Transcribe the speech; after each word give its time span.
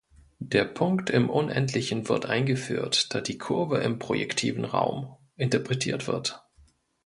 Der 0.39 0.65
Punkt 0.65 1.11
im 1.11 1.29
Unendlichen 1.29 2.09
wird 2.09 2.25
eingeführt, 2.25 3.13
da 3.13 3.21
die 3.21 3.37
Kurve 3.37 3.81
im 3.81 3.99
projektiven 3.99 4.65
Raum 4.65 5.15
interpretiert 5.35 6.07
wird. 6.07 6.41